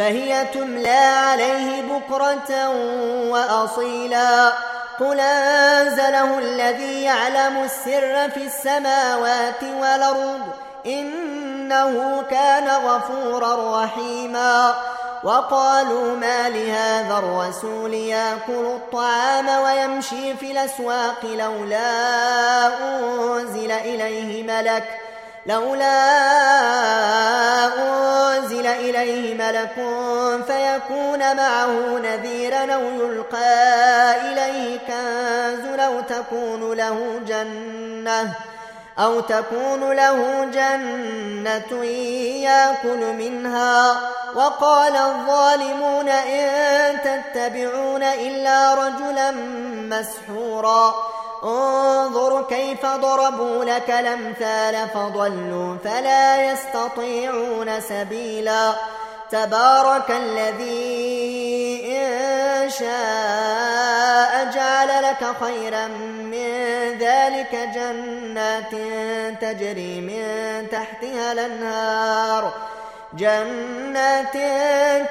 فهي 0.00 0.46
تملى 0.54 0.90
عليه 1.28 1.82
بكرة 1.82 2.68
وأصيلا. 3.30 4.52
قل 5.00 5.20
أنزله 5.20 6.38
الذي 6.38 7.02
يعلم 7.02 7.62
السر 7.64 8.30
في 8.30 8.46
السماوات 8.46 9.62
والأرض 9.62 10.40
إنه 10.86 12.22
كان 12.30 12.68
غفورا 12.68 13.84
رحيما. 13.84 14.74
وقالوا 15.24 16.16
ما 16.16 16.48
لهذا 16.48 17.18
الرسول 17.18 17.94
يأكل 17.94 18.66
الطعام 18.66 19.48
ويمشي 19.48 20.36
في 20.36 20.52
الأسواق 20.52 21.24
لولا 21.24 22.66
أنزل 22.66 23.70
إليه 23.70 24.42
ملك 24.42 25.09
لولا 25.50 26.00
أنزل 27.78 28.66
إليه 28.66 29.34
ملك 29.34 29.74
فيكون 30.46 31.36
معه 31.36 31.98
نذيرا 31.98 32.74
أو 32.74 32.82
يلقى 32.82 34.16
إليه 34.20 34.78
كنز 34.78 35.80
أو 35.80 36.00
تكون 36.00 36.72
له 36.72 37.20
جنة 37.26 38.34
أو 38.98 39.20
تكون 39.20 39.92
له 39.92 40.44
جنة 40.44 41.84
يأكل 42.44 43.12
منها. 43.12 43.96
وقال 44.34 44.96
الظالمون 44.96 46.08
إن 46.08 46.98
تتبعون 47.00 48.02
إلا 48.02 48.74
رجلا 48.74 49.30
مسحورا. 49.90 50.94
انظر 51.44 52.42
كيف 52.42 52.86
ضربوا 52.86 53.64
لك 53.64 53.90
الأمثال 53.90 54.88
فضلوا 54.94 55.76
فلا 55.84 56.52
يستطيعون 56.52 57.80
سبيلا. 57.80 58.72
تبارك 59.30 60.10
الذي 60.10 61.82
إن 61.96 62.70
شاء 62.70 64.50
جعل 64.54 65.02
لك 65.02 65.34
خيرا 65.40 65.86
من 65.86 66.98
ذلك 66.98 67.68
جنات 67.74 68.70
تجري 69.40 70.00
من 70.00 70.66
تحتها 70.70 71.32
الأنهار. 71.32 72.52
جنات 73.14 74.36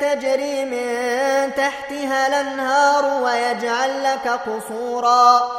تجري 0.02 0.66
من 0.66 1.52
تحتها 1.58 2.28
الأنهار 2.28 3.24
ويجعل 3.24 4.04
لك 4.04 4.28
قصورا. 4.28 5.59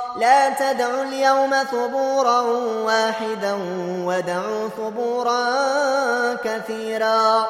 لا 0.15 0.49
تدعوا 0.49 1.03
اليوم 1.03 1.55
ثبورا 1.71 2.39
واحدا 2.85 3.57
ودعوا 4.05 4.69
ثبورا 4.77 5.43
كثيرا. 6.43 7.47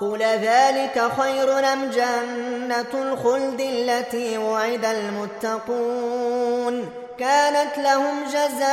قل 0.00 0.22
ذلك 0.22 1.10
خير 1.20 1.72
أم 1.72 1.90
جنة 1.90 2.92
الخلد 2.94 3.60
التي 3.60 4.38
وعد 4.38 4.84
المتقون؟ 4.84 6.90
كانت 7.18 7.78
لهم 7.78 8.24
جزاء 8.24 8.68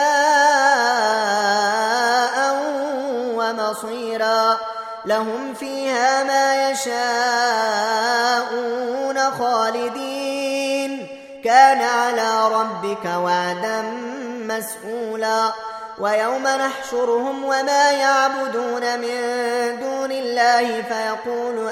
ومصيرا. 3.35 4.57
لهم 5.05 5.53
فيها 5.53 6.23
ما 6.23 6.71
يشاءون 6.71 6.95
خالدين 9.31 10.14
كان 11.45 11.81
على 11.81 12.47
ربك 12.47 13.05
وعدا 13.05 13.81
مسئولا 14.41 15.53
ويوم 15.99 16.43
نحشرهم 16.47 17.43
وما 17.43 17.91
يعبدون 17.91 18.99
من 18.99 19.17
دون 19.79 20.11
الله 20.11 20.81
فيقول 20.81 21.69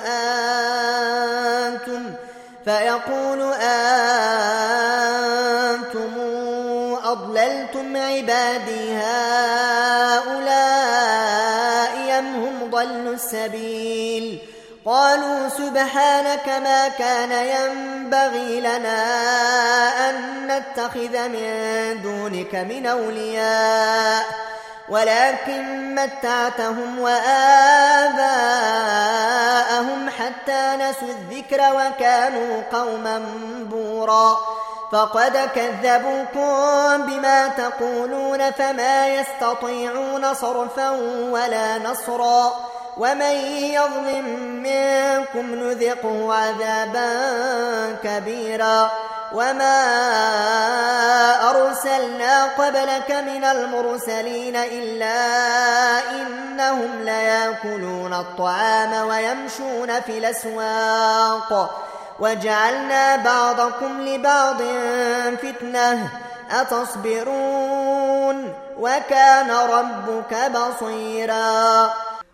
أنتم 1.57 2.13
فيقول 2.65 3.53
أنتم 3.53 3.83
أضللتم 7.03 7.97
عبادي 7.97 8.93
هؤلاء 8.93 10.33
أم 12.19 12.35
هم 12.35 12.69
ضلوا 12.71 13.13
السبيل 13.13 14.52
قالوا 14.85 15.49
سبحانك 15.49 16.49
ما 16.49 16.87
كان 16.87 17.31
ينبغي 17.31 18.61
لنا 18.61 18.99
أن 20.09 20.47
نتخذ 20.47 21.27
من 21.27 22.01
دونك 22.03 22.55
من 22.55 22.85
أولياء 22.85 24.25
ولكن 24.89 25.95
متعتهم 25.95 26.99
وآباءهم 26.99 27.29
حتى 30.09 30.75
نسوا 30.75 31.07
الذكر 31.07 31.61
وكانوا 31.75 32.61
قوما 32.71 33.25
بورا. 33.71 34.37
فقد 34.91 35.49
كذبوكم 35.55 37.05
بما 37.05 37.47
تقولون 37.47 38.51
فما 38.51 39.07
يستطيعون 39.07 40.33
صرفا 40.33 40.89
ولا 41.29 41.77
نصرا. 41.77 42.72
ومن 42.97 43.35
يظلم 43.73 44.25
منكم 44.63 45.55
نذقه 45.55 46.33
عذابا 46.33 47.09
كبيرا 48.03 48.91
وما 49.33 49.79
أرسلنا 51.49 52.43
قبلك 52.45 53.11
من 53.11 53.43
المرسلين 53.43 54.55
إلا 54.55 55.17
إنهم 56.11 57.01
ليأكلون 57.01 58.13
الطعام 58.13 59.07
ويمشون 59.07 60.01
في 60.01 60.17
الأسواق 60.17 61.79
وجعلنا 62.19 63.15
بعضكم 63.15 64.01
لبعض 64.01 64.61
فتنة 65.41 66.09
أتصبرون 66.51 68.53
وكان 68.79 69.51
ربك 69.51 70.51
بصيرا 70.51 71.93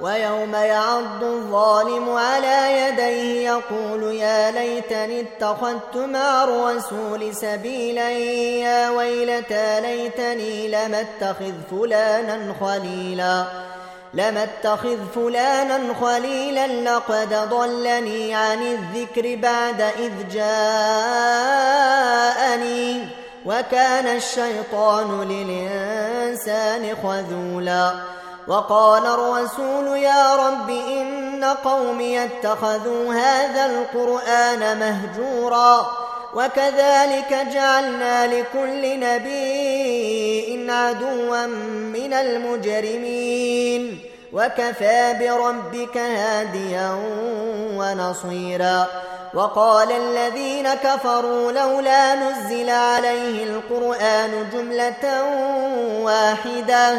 ويوم 0.00 0.54
يعض 0.54 1.24
الظالم 1.24 2.10
على 2.10 2.80
يديه 2.80 3.50
يقول 3.50 4.14
يا 4.14 4.50
ليتني 4.50 5.20
اتخذت 5.20 5.96
مع 5.96 6.44
الرسول 6.44 7.34
سبيلا 7.34 8.10
يا 8.10 8.90
ويلتى 8.90 9.80
ليتني 9.80 10.68
لم 10.68 10.94
اتخذ 10.94 11.52
فلانا 11.70 12.54
خليلا. 12.60 13.44
لم 14.14 14.36
اتخذ 14.36 14.96
فلانا 15.14 15.94
خليلا 16.00 16.66
لقد 16.66 17.34
ضلني 17.50 18.34
عن 18.34 18.62
الذكر 18.62 19.36
بعد 19.36 19.80
إذ 19.80 20.28
جاءني. 20.32 20.46
وكان 23.46 24.06
الشيطان 24.06 25.28
للإنسان 25.28 26.96
خذولا. 27.02 28.15
وقال 28.48 29.06
الرسول 29.06 29.98
يا 29.98 30.36
رب 30.36 30.70
إن 30.70 31.44
قومي 31.44 32.24
اتخذوا 32.24 33.14
هذا 33.14 33.66
القرآن 33.66 34.78
مهجورا 34.78 35.90
وكذلك 36.34 37.46
جعلنا 37.52 38.26
لكل 38.26 39.00
نبي 39.00 40.70
عدوا 40.70 41.46
من 41.96 42.12
المجرمين 42.12 43.98
وكفى 44.32 45.16
بربك 45.20 45.96
هاديا 45.96 46.98
ونصيرا 47.76 48.86
وقال 49.34 49.92
الذين 49.92 50.74
كفروا 50.74 51.52
لولا 51.52 52.14
نزل 52.14 52.70
عليه 52.70 53.44
القرآن 53.44 54.50
جملة 54.52 55.24
واحدة 56.02 56.98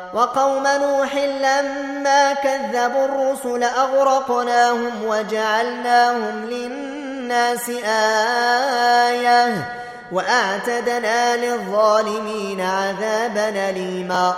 وقوم 0.13 0.67
نوح 0.67 1.15
لما 1.15 2.33
كذبوا 2.33 3.05
الرسل 3.05 3.63
أغرقناهم 3.63 4.91
وجعلناهم 5.05 6.45
للناس 6.45 7.69
آية 9.09 9.71
وأعتدنا 10.11 11.37
للظالمين 11.37 12.61
عذابا 12.61 13.69
أليما. 13.69 14.33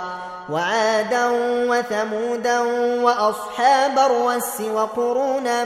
وعادا 0.50 1.26
وثمودا 1.68 2.60
وأصحاب 3.02 3.98
الرس 3.98 4.60
وقرونا 4.60 5.64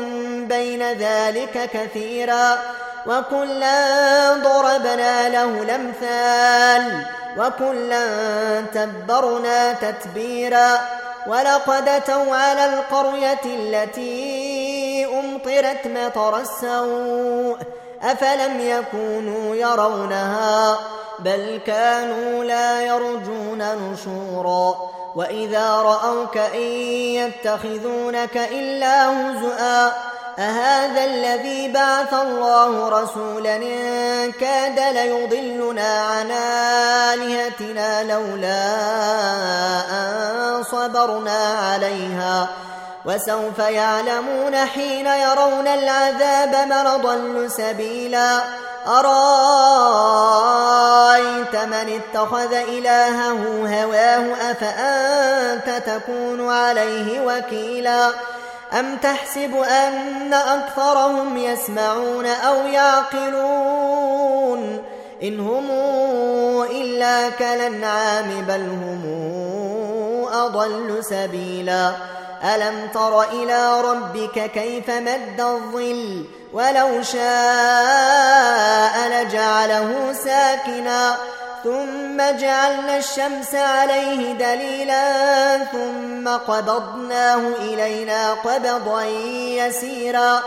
بين 0.48 0.82
ذلك 0.92 1.70
كثيرا. 1.72 2.58
وكلا 3.08 4.34
ضربنا 4.34 5.28
له 5.28 5.62
الأمثال 5.62 7.06
وكلا 7.38 8.60
تبرنا 8.60 9.72
تتبيرا 9.72 10.80
ولقد 11.26 11.88
أتوا 11.88 12.36
على 12.36 12.64
القرية 12.64 13.44
التي 13.44 15.06
أمطرت 15.06 15.86
مطر 15.86 16.40
السوء 16.40 17.58
أفلم 18.02 18.60
يكونوا 18.60 19.54
يرونها 19.54 20.78
بل 21.18 21.60
كانوا 21.66 22.44
لا 22.44 22.82
يرجون 22.82 23.62
نشورا 23.62 24.74
وإذا 25.16 25.74
رأوك 25.74 26.36
إن 26.36 26.62
يتخذونك 27.18 28.36
إلا 28.36 29.08
هزؤا 29.08 29.92
أهذا 30.38 31.04
الذي 31.04 31.72
بعث 31.72 32.14
الله 32.14 32.88
رسولا 32.88 33.56
إن 33.56 34.32
كاد 34.32 34.80
ليضلنا 34.94 36.02
عن 36.02 36.30
آلهتنا 37.12 38.02
لولا 38.02 38.64
أن 39.90 40.62
صبرنا 40.62 41.54
عليها 41.72 42.48
وسوف 43.04 43.58
يعلمون 43.58 44.56
حين 44.56 45.06
يرون 45.06 45.66
العذاب 45.66 46.68
من 46.68 47.02
ضل 47.02 47.50
سبيلا 47.50 48.40
أرأيت 48.86 49.16
من 51.56 52.00
اتخذ 52.00 52.52
إلهه 52.52 53.66
هواه 53.82 54.50
أفأنت 54.50 55.82
تكون 55.86 56.50
عليه 56.50 57.20
وكيلا 57.20 58.10
أم 58.72 58.96
تحسب 58.96 59.56
أن 59.56 60.34
أكثرهم 60.34 61.36
يسمعون 61.36 62.26
أو 62.26 62.66
يعقلون 62.66 64.18
إن 65.22 65.40
هم 65.40 65.70
إلا 66.62 67.28
كالأنعام 67.28 68.44
بل 68.48 68.60
هم 68.60 69.02
أضل 70.32 71.04
سبيلا 71.04 71.92
ألم 72.44 72.88
تر 72.94 73.22
إلى 73.22 73.80
ربك 73.80 74.50
كيف 74.50 74.90
مد 74.90 75.40
الظل 75.40 76.24
ولو 76.52 77.02
شاء 77.02 79.08
لجعله 79.08 80.12
ساكنا 80.12 81.16
ثم 81.68 82.16
جعلنا 82.16 82.96
الشمس 82.96 83.54
عليه 83.54 84.32
دليلا 84.32 85.58
ثم 85.64 86.28
قبضناه 86.28 87.40
إلينا 87.60 88.32
قبضا 88.32 89.04
يسيرا 89.60 90.42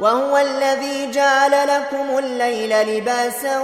وهو 0.00 0.36
الذي 0.36 1.10
جعل 1.10 1.68
لكم 1.68 2.18
الليل 2.18 2.96
لباسا 2.96 3.58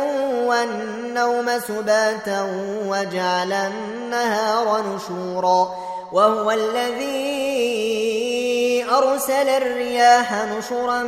والنوم 0.44 1.58
سباتا 1.68 2.46
وجعل 2.86 3.52
النهار 3.52 4.84
نشورا 4.94 5.74
وهو 6.12 6.50
الذي 6.50 7.70
أرسل 8.90 9.48
الرياح 9.48 10.44
نشرا 10.44 11.02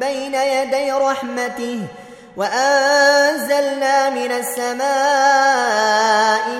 بين 0.00 0.34
يدي 0.34 0.92
رحمته 0.92 1.80
وأنزلنا 2.38 3.97
من 4.28 4.34
السماء 4.34 4.84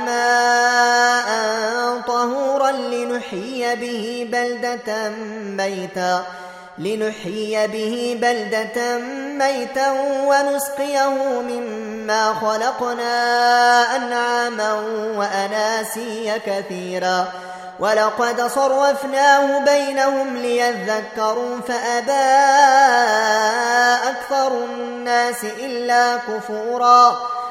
ماء 0.07 1.29
طهورا 2.01 2.71
لنحيي 2.71 3.77
به 3.77 4.29
بلدة 4.33 5.09
ميتا 5.41 6.25
لنحيي 6.79 7.67
به 7.67 8.19
بلدة 8.23 8.99
ميتا 9.39 9.91
ونسقيه 10.27 11.09
مما 11.41 12.35
خلقنا 12.35 13.17
أنعاما 13.97 14.73
وأناسيا 15.17 16.39
كثيرا. 16.47 17.29
ولقد 17.81 18.47
صرفناه 18.47 19.59
بينهم 19.65 20.37
ليذكروا 20.37 21.61
فأبى 21.69 22.13
أكثر 24.09 24.53
الناس 24.65 25.45
إلا 25.45 26.17
كفورا. 26.17 27.38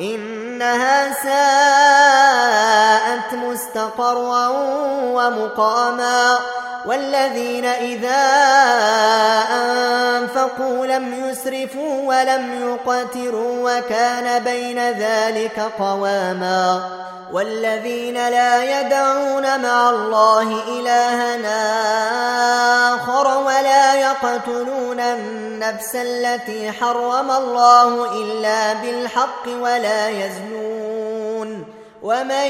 إنها 0.00 1.12
ساءت 1.22 2.54
مستقرا 3.34 4.48
ومقاما. 5.14 6.38
والذين 6.86 7.64
إذا 7.64 8.24
أنفقوا 9.50 10.86
لم 10.86 11.28
يسرفوا 11.28 12.02
ولم 12.04 12.68
يقتروا 12.68 13.70
وكان 13.70 14.44
بين 14.44 14.78
ذلك 14.78 15.60
قواما 15.78 16.90
والذين 17.32 18.14
لا 18.14 18.80
يدعون 18.80 19.60
مع 19.62 19.90
الله 19.90 20.62
إلهنا 20.68 21.64
آخر 22.94 23.38
ولا 23.38 23.94
يقتلون 23.94 25.00
النفس 25.00 25.96
التي 25.96 26.72
حرم 26.72 27.30
الله 27.30 28.22
إلا 28.22 28.72
بالحق 28.72 29.48
ولا 29.48 30.08
يزنون 30.08 30.93
ومن 32.04 32.46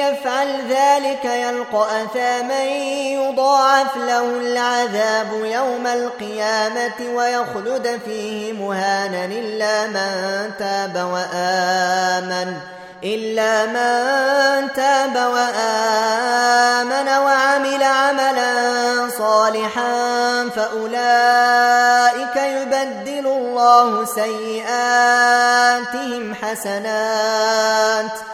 يفعل 0.00 0.48
ذلك 0.68 1.24
يلقى 1.24 2.04
أثاما 2.04 2.64
يضاعف 3.12 3.96
له 3.96 4.20
العذاب 4.20 5.44
يوم 5.44 5.86
القيامة 5.86 7.14
ويخلد 7.14 8.00
فيه 8.04 8.52
مهانا 8.52 9.24
إلا 9.24 9.86
من 9.86 10.50
تاب 10.58 11.08
وآمن 11.12 12.56
إلا 13.04 13.66
من 13.66 14.72
تاب 14.72 15.16
وآمن 15.16 17.08
وعمل 17.08 17.82
عملا 17.82 19.08
صالحا 19.18 20.48
فأولئك 20.56 22.36
يبدل 22.36 23.26
الله 23.26 24.04
سيئاتهم 24.04 24.64
حسنات 26.34 28.33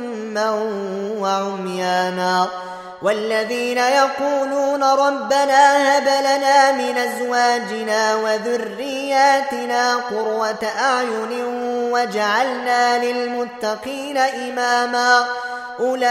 وعميانا 1.19 2.47
والذين 3.01 3.77
يقولون 3.77 4.83
ربنا 4.83 5.97
هب 5.97 6.07
لنا 6.07 6.71
من 6.71 6.97
أزواجنا 6.97 8.15
وذرياتنا 8.15 9.95
قرة 9.95 10.69
أعين 10.79 11.45
وجعلنا 11.91 13.05
للمتقين 13.05 14.17
إماما 14.17 15.25
أولئك 15.79 16.07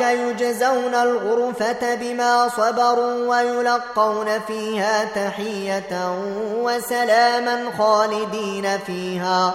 يجزون 0.00 0.94
الغرفة 0.94 1.94
بما 1.94 2.48
صبروا 2.48 3.28
ويلقون 3.28 4.40
فيها 4.46 5.04
تحية 5.04 6.18
وسلاما 6.56 7.64
خالدين 7.78 8.78
فيها 8.86 9.54